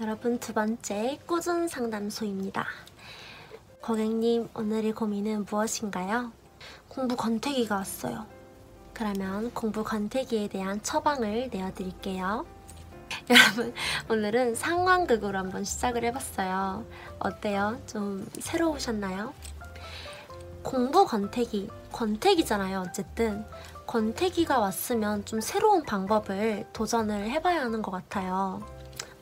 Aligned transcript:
여러분 0.00 0.40
두 0.40 0.52
번째 0.52 1.20
꾸준 1.24 1.68
상담소입니다. 1.68 2.66
고객님 3.80 4.48
오늘의 4.52 4.90
고민은 4.90 5.46
무엇인가요? 5.48 6.32
공부 6.88 7.14
권태기가 7.14 7.76
왔어요. 7.76 8.26
그러면 8.92 9.52
공부 9.54 9.84
권태기에 9.84 10.48
대한 10.48 10.82
처방을 10.82 11.48
내어드릴게요. 11.52 12.44
여러분 13.30 13.72
오늘은 14.10 14.56
상황극으로 14.56 15.38
한번 15.38 15.62
시작을 15.62 16.02
해봤어요. 16.06 16.84
어때요? 17.20 17.80
좀 17.86 18.28
새로우셨나요? 18.40 19.32
공부 20.64 21.06
권태기, 21.06 21.70
권태기잖아요. 21.92 22.80
어쨌든 22.88 23.44
권태기가 23.86 24.58
왔으면 24.58 25.24
좀 25.24 25.40
새로운 25.40 25.84
방법을 25.84 26.66
도전을 26.72 27.30
해봐야 27.30 27.60
하는 27.60 27.80
것 27.80 27.92
같아요. 27.92 28.73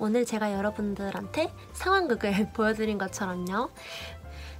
오늘 0.02 0.26
제가 0.26 0.52
여러분들한테 0.52 1.52
상황극을 1.74 2.50
보여드린 2.54 2.98
것처럼요. 2.98 3.70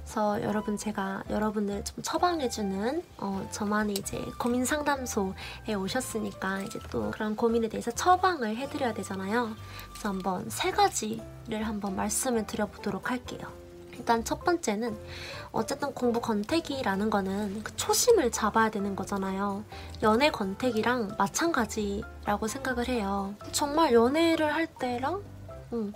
그래서 0.01 0.41
여러분 0.41 0.77
제가 0.77 1.25
여러분을 1.29 1.83
좀 1.83 2.01
처방해주는 2.01 3.03
어, 3.17 3.45
저만의 3.51 3.95
이제 3.95 4.23
고민 4.39 4.63
상담소에 4.63 5.73
오셨으니까 5.77 6.61
이제 6.61 6.79
또 6.89 7.11
그런 7.11 7.35
고민에 7.35 7.67
대해서 7.67 7.91
처방을 7.91 8.55
해드려야 8.55 8.93
되잖아요. 8.93 9.53
그래서 9.89 10.09
한번 10.09 10.49
세 10.49 10.71
가지를 10.71 11.63
한번 11.63 11.97
말씀을 11.97 12.47
드려보도록 12.47 13.11
할게요. 13.11 13.41
일단 13.97 14.23
첫 14.23 14.45
번째는 14.45 14.97
어쨌든 15.51 15.93
공부 15.93 16.21
권태기라는 16.21 17.09
거는 17.09 17.63
그 17.63 17.75
초심을 17.75 18.31
잡아야 18.31 18.71
되는 18.71 18.95
거잖아요. 18.95 19.65
연애 20.03 20.31
권태기랑 20.31 21.15
마찬가지라고 21.17 22.47
생각을 22.47 22.87
해요. 22.87 23.35
정말 23.51 23.91
연애를 23.91 24.53
할 24.53 24.67
때랑 24.67 25.32
음, 25.73 25.93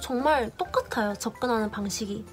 정말 0.00 0.50
똑같아요. 0.56 1.14
접근하는 1.14 1.70
방식이. 1.70 2.24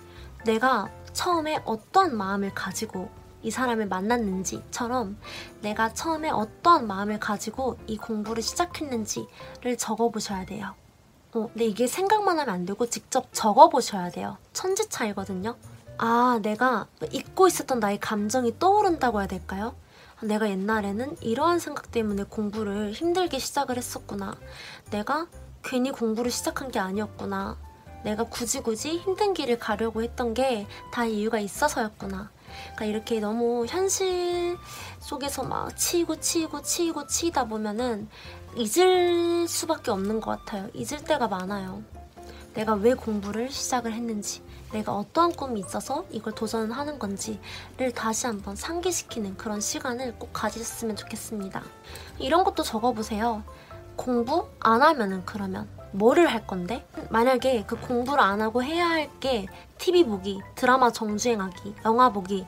내가 0.46 0.90
처음에 1.14 1.62
어떤 1.66 2.16
마음을 2.16 2.54
가지고 2.54 3.10
이 3.42 3.52
사람을 3.52 3.88
만났는지처럼 3.88 5.18
내가 5.62 5.94
처음에 5.94 6.30
어떤 6.30 6.88
마음을 6.88 7.20
가지고 7.20 7.78
이 7.86 7.98
공부를 7.98 8.42
시작했는지를 8.42 9.78
적어보셔야 9.78 10.46
돼요. 10.46 10.74
어, 11.34 11.50
근데 11.52 11.66
이게 11.66 11.86
생각만 11.86 12.40
하면 12.40 12.54
안 12.54 12.66
되고 12.66 12.88
직접 12.88 13.28
적어보셔야 13.34 14.10
돼요. 14.10 14.38
천지 14.54 14.90
차이거든요. 14.90 15.56
아, 15.98 16.40
내가 16.42 16.88
잊고 17.12 17.48
있었던 17.48 17.80
나의 17.80 18.00
감정이 18.00 18.58
떠오른다고 18.58 19.20
해야 19.20 19.28
될까요? 19.28 19.76
아, 20.18 20.26
내가 20.26 20.50
옛날에는 20.50 21.18
이러한 21.22 21.60
생각 21.60 21.92
때문에 21.92 22.24
공부를 22.24 22.94
힘들게 22.94 23.38
시작을 23.38 23.78
했었구나. 23.78 24.36
내가 24.92 25.28
괜히 25.66 25.92
공부를 25.92 26.30
시작한 26.30 26.72
게 26.72 26.80
아니었구나. 26.80 27.58
내가 28.04 28.24
굳이 28.26 28.62
굳이 28.62 29.00
힘든 29.00 29.34
길을 29.34 29.58
가려고 29.58 30.04
했던 30.04 30.34
게 30.36 30.68
다 30.92 31.06
이유가 31.06 31.40
있어서였구나. 31.40 32.30
그러니까 32.76 32.86
이렇게 32.86 33.20
너무 33.20 33.66
현실 33.66 34.58
속에서 35.00 35.44
막 35.44 35.76
치이고 35.76 36.20
치이고 36.20 36.62
치이고 36.62 37.08
치이다 37.08 37.46
보면은 37.46 38.08
잊을 38.56 39.48
수밖에 39.48 39.92
없는 39.92 40.22
것 40.22 40.38
같아요. 40.40 40.70
잊을 40.74 41.04
때가 41.04 41.28
많아요. 41.28 41.84
내가 42.54 42.76
왜 42.76 42.94
공부를 42.94 43.50
시작을 43.50 43.92
했는지, 43.92 44.42
내가 44.72 44.94
어떠한 44.96 45.34
꿈이 45.34 45.60
있어서 45.60 46.06
이걸 46.10 46.34
도전하는 46.34 46.98
건지를 47.00 47.92
다시 47.94 48.28
한번 48.28 48.56
상기시키는 48.56 49.36
그런 49.36 49.60
시간을 49.60 50.16
꼭 50.18 50.32
가지셨으면 50.32 50.96
좋겠습니다. 50.96 51.62
이런 52.20 52.46
것도 52.46 52.64
적어보세요. 52.64 53.44
공부 53.96 54.50
안 54.60 54.82
하면은 54.82 55.24
그러면 55.26 55.68
뭐를 55.92 56.28
할 56.28 56.46
건데? 56.46 56.86
만약에 57.10 57.64
그 57.66 57.80
공부를 57.80 58.20
안 58.22 58.42
하고 58.42 58.64
해야 58.64 58.90
할 58.90 59.10
게 59.20 59.48
TV 59.78 60.04
보기, 60.06 60.42
드라마 60.56 60.92
정주행하기, 60.92 61.76
영화 61.86 62.10
보기, 62.12 62.46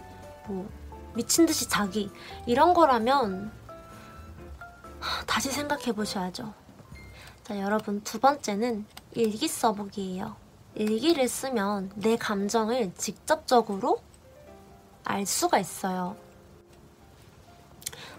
뭐 0.47 0.69
미친 1.13 1.45
듯이 1.45 1.67
자기 1.67 2.11
이런 2.45 2.73
거라면 2.73 3.51
다시 5.25 5.51
생각해 5.51 5.93
보셔야죠. 5.93 6.53
자, 7.43 7.59
여러분 7.59 8.01
두 8.03 8.19
번째는 8.19 8.85
일기 9.13 9.47
써보기예요. 9.47 10.35
일기를 10.75 11.27
쓰면 11.27 11.91
내 11.95 12.17
감정을 12.17 12.93
직접적으로 12.95 14.01
알 15.03 15.25
수가 15.25 15.57
있어요. 15.59 16.15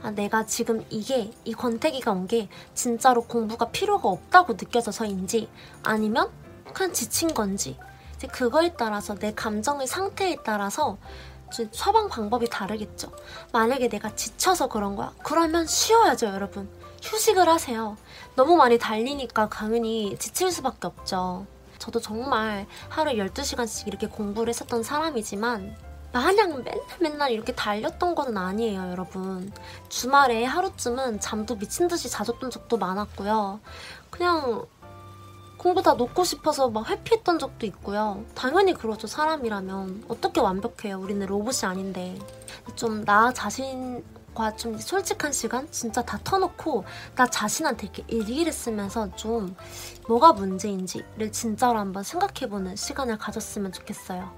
아, 0.03 0.11
내가 0.11 0.47
지금 0.47 0.85
이게 0.91 1.31
이 1.45 1.53
권태기가 1.53 2.13
온 2.13 2.27
게 2.29 2.49
진짜로 2.75 3.23
공부가 3.23 3.69
필요가 3.71 4.09
없다고 4.09 4.53
느껴져서인지 4.55 5.49
아니면 5.83 6.31
그냥 6.73 6.93
지친 6.93 7.33
건지 7.35 7.77
이제 8.17 8.27
그거에 8.27 8.75
따라서 8.75 9.15
내 9.15 9.33
감정의 9.33 9.87
상태에 9.87 10.37
따라서 10.45 10.99
처방 11.71 12.09
방법이 12.09 12.49
다르겠죠. 12.51 13.11
만약에 13.53 13.89
내가 13.89 14.15
지쳐서 14.15 14.69
그런 14.69 14.97
거야. 14.97 15.13
그러면 15.23 15.67
쉬어야죠, 15.67 16.27
여러분. 16.27 16.69
휴식을 17.03 17.49
하세요. 17.49 17.97
너무 18.37 18.57
많이 18.57 18.77
달리니까 18.79 19.49
당연히 19.49 20.17
지칠 20.19 20.53
수밖에 20.53 20.87
없죠. 20.89 21.47
저도 21.79 22.01
정말 22.01 22.67
하루에 22.91 23.15
12시간씩 23.15 23.87
이렇게 23.89 24.09
공부를 24.09 24.51
했었던 24.51 24.83
사람이지만 24.83 25.75
마냥 26.13 26.63
맨날 26.65 26.81
맨날 27.01 27.31
이렇게 27.33 27.55
달렸던 27.55 28.15
거는 28.15 28.37
아니에요, 28.37 28.91
여러분. 28.91 29.53
주말에 29.89 30.45
하루쯤은 30.45 31.21
잠도 31.21 31.57
미친 31.57 31.89
듯이 31.89 32.09
자줬던 32.11 32.51
적도 32.51 32.77
많았고요. 32.79 33.61
그냥 34.11 34.65
공부 35.59 35.83
다 35.83 35.95
놓고 35.95 36.25
싶어서 36.25 36.69
막 36.71 36.89
회피했던 36.89 37.39
적도 37.39 37.67
있고요. 37.67 38.25
당연히 38.35 38.75
그러죠, 38.75 39.07
사람이라면. 39.07 40.05
어떻게 40.09 40.41
완벽해요, 40.41 40.99
우리는 40.99 41.27
로봇이 41.27 41.65
아닌데. 41.65 42.17
좀 42.77 43.05
나 43.05 43.33
자신과 43.33 44.57
좀 44.57 44.79
솔직한 44.79 45.33
시간 45.33 45.71
진짜 45.71 46.03
다 46.03 46.19
터놓고 46.23 46.85
나 47.17 47.27
자신한테 47.27 47.87
이렇게 47.87 48.05
일기를 48.09 48.53
쓰면서 48.53 49.15
좀 49.17 49.57
뭐가 50.09 50.33
문제인지를 50.35 51.33
진짜로 51.33 51.79
한번 51.79 52.03
생각해보는 52.05 52.77
시간을 52.77 53.19
가졌으면 53.19 53.73
좋겠어요. 53.73 54.38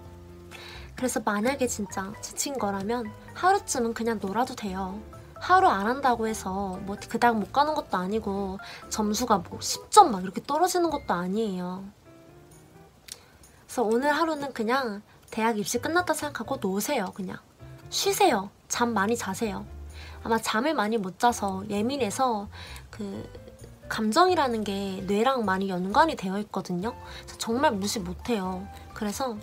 그래서 0.97 1.21
만약에 1.21 1.67
진짜 1.67 2.13
지친 2.21 2.59
거라면 2.59 3.11
하루쯤은 3.35 3.95
그냥 3.95 4.19
놀아도 4.21 4.55
돼요. 4.55 5.01
하루 5.35 5.69
안 5.69 5.87
한다고 5.87 6.29
해서 6.29 6.79
뭐 6.83 6.97
그닥 7.09 7.39
못 7.39 7.53
가는 7.53 7.75
것도 7.75 7.97
아니고 7.97 8.59
점수가 8.91 9.39
뭐 9.49 9.59
10점 9.59 10.11
막 10.11 10.23
이렇게 10.23 10.43
떨어지는 10.47 10.91
것도 10.91 11.15
아니에요. 11.15 11.85
그래서 13.65 13.83
오늘 13.83 14.13
하루는 14.13 14.53
그냥 14.53 15.03
대학 15.31 15.59
입시 15.59 15.79
끝났다 15.79 16.13
생각하고 16.13 16.57
노세요, 16.57 17.13
그냥. 17.15 17.39
쉬세요. 17.89 18.51
잠 18.69 18.93
많이 18.93 19.17
자세요. 19.17 19.65
아마 20.23 20.39
잠을 20.39 20.75
많이 20.75 20.99
못 20.99 21.19
자서 21.19 21.65
예민해서 21.71 22.49
그 22.91 23.29
감정이라는 23.89 24.65
게 24.65 25.03
뇌랑 25.07 25.45
많이 25.45 25.69
연관이 25.69 26.17
되어 26.17 26.39
있거든요. 26.41 26.95
정말 27.39 27.73
무시 27.73 27.99
못해요. 27.99 28.67
그래서 28.93 29.37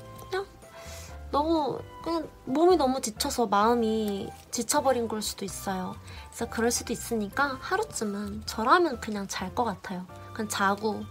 너무 1.31 1.79
그냥 2.03 2.29
몸이 2.45 2.77
너무 2.77 3.01
지쳐서 3.01 3.47
마음이 3.47 4.29
지쳐버린 4.51 5.07
걸 5.07 5.21
수도 5.21 5.43
있어요. 5.45 5.95
그래서 6.29 6.49
그럴 6.49 6.71
수도 6.71 6.93
있으니까 6.93 7.57
하루쯤은 7.61 8.43
저라면 8.45 8.99
그냥 9.01 9.27
잘 9.27 9.53
것 9.53 9.63
같아요. 9.65 10.05
그냥 10.33 10.47
자고 10.49 11.03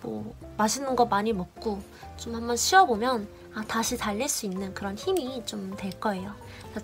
뭐 0.00 0.34
맛있는 0.56 0.96
거 0.96 1.04
많이 1.04 1.32
먹고 1.32 1.80
좀 2.16 2.34
한번 2.34 2.56
쉬어보면 2.56 3.28
아, 3.54 3.62
다시 3.68 3.98
달릴 3.98 4.28
수 4.28 4.46
있는 4.46 4.72
그런 4.74 4.96
힘이 4.96 5.44
좀 5.44 5.76
될 5.76 5.90
거예요. 6.00 6.32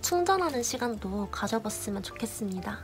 충전하는 0.02 0.62
시간도 0.62 1.28
가져봤으면 1.30 2.02
좋겠습니다. 2.02 2.80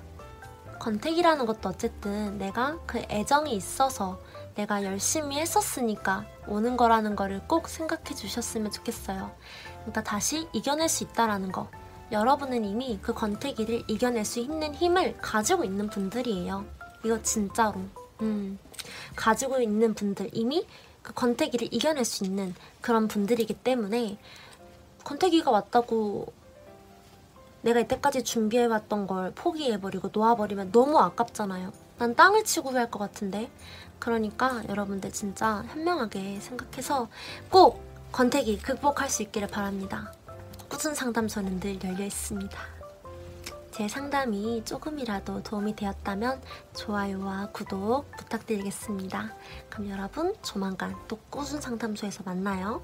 권태기라는 0.80 1.46
것도 1.46 1.68
어쨌든 1.68 2.38
내가 2.38 2.78
그 2.86 2.98
애정이 3.10 3.54
있어서 3.54 4.18
내가 4.54 4.84
열심히 4.84 5.38
했었으니까 5.38 6.26
오는 6.46 6.76
거라는 6.76 7.16
거를 7.16 7.40
꼭 7.48 7.68
생각해 7.68 8.14
주셨으면 8.14 8.70
좋겠어요. 8.70 9.32
그러니까 9.80 10.02
다시 10.02 10.48
이겨낼 10.52 10.88
수 10.88 11.04
있다라는 11.04 11.52
거. 11.52 11.68
여러분은 12.12 12.64
이미 12.64 12.98
그 13.02 13.12
권태기를 13.12 13.84
이겨낼 13.88 14.24
수 14.24 14.38
있는 14.38 14.74
힘을 14.74 15.16
가지고 15.18 15.64
있는 15.64 15.88
분들이에요. 15.88 16.64
이거 17.04 17.20
진짜로. 17.22 17.80
음. 18.20 18.58
가지고 19.16 19.60
있는 19.60 19.94
분들, 19.94 20.30
이미 20.32 20.66
그 21.02 21.12
권태기를 21.12 21.68
이겨낼 21.72 22.04
수 22.04 22.24
있는 22.24 22.54
그런 22.80 23.08
분들이기 23.08 23.54
때문에 23.54 24.18
권태기가 25.02 25.50
왔다고 25.50 26.32
내가 27.62 27.80
이때까지 27.80 28.24
준비해왔던 28.24 29.06
걸 29.06 29.32
포기해버리고 29.34 30.10
놓아버리면 30.12 30.70
너무 30.70 30.98
아깝잖아요. 30.98 31.72
난 31.98 32.14
땅을 32.14 32.44
치고 32.44 32.70
후회할 32.70 32.90
것 32.90 32.98
같은데. 32.98 33.50
그러니까 33.98 34.62
여러분들 34.68 35.12
진짜 35.12 35.64
현명하게 35.68 36.40
생각해서 36.40 37.08
꼭 37.50 37.82
권태기 38.12 38.58
극복할 38.58 39.08
수 39.08 39.22
있기를 39.22 39.48
바랍니다. 39.48 40.12
꾸준 40.68 40.94
상담소는 40.94 41.60
늘 41.60 41.82
열려 41.82 42.04
있습니다. 42.04 42.58
제 43.70 43.88
상담이 43.88 44.64
조금이라도 44.64 45.42
도움이 45.42 45.74
되었다면 45.74 46.40
좋아요와 46.74 47.48
구독 47.52 48.08
부탁드리겠습니다. 48.16 49.34
그럼 49.68 49.90
여러분 49.90 50.32
조만간 50.42 50.94
또 51.08 51.18
꾸준 51.28 51.60
상담소에서 51.60 52.22
만나요. 52.24 52.82